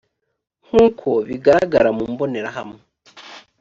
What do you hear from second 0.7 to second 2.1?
uko bigaragara mu